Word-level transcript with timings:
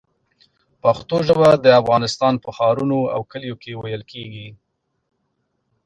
پښتو 0.83 1.15
ژبه 1.27 1.49
د 1.55 1.67
افغانستان 1.81 2.33
په 2.43 2.49
ښارونو 2.57 2.99
او 3.15 3.21
کلیو 3.31 3.55
کې 3.63 3.71
ویل 3.81 4.03
کېږي. 4.11 4.47